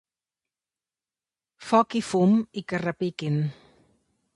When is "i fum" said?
2.03-2.35